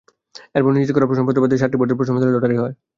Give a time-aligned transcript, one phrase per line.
[0.57, 2.73] এরপর নিজের করা প্রশ্নপত্র বাদ দিয়ে সাতটি বোর্ডের প্রশ্নপত্র নিয়ে লটারি হয়।